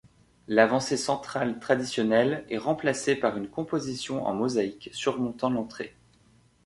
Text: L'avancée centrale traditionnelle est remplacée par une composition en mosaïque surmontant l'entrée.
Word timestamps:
L'avancée 0.47 0.97
centrale 0.97 1.59
traditionnelle 1.59 2.43
est 2.49 2.57
remplacée 2.57 3.15
par 3.15 3.37
une 3.37 3.47
composition 3.47 4.25
en 4.25 4.33
mosaïque 4.33 4.89
surmontant 4.93 5.51
l'entrée. 5.51 5.95